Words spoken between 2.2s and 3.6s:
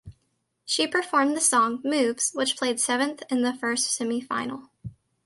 which placed seventh in the